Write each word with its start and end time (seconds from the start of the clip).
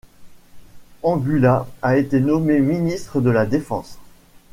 Angula 1.03 1.67
a 1.83 1.95
été 1.95 2.19
nommée 2.19 2.59
ministre 2.59 3.21
de 3.21 3.29
la 3.29 3.45
Défense. 3.45 3.99